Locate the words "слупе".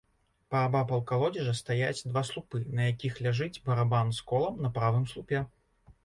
5.13-5.43